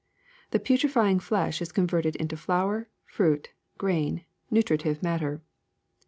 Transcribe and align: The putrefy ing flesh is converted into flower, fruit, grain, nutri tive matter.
The 0.49 0.59
putrefy 0.59 1.11
ing 1.11 1.19
flesh 1.19 1.61
is 1.61 1.71
converted 1.71 2.15
into 2.15 2.35
flower, 2.35 2.89
fruit, 3.05 3.49
grain, 3.77 4.25
nutri 4.51 4.79
tive 4.79 5.03
matter. 5.03 5.43